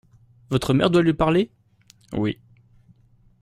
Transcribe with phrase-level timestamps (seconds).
[0.49, 1.51] —Votre mère doit lui parler?
[2.13, 2.39] —Oui.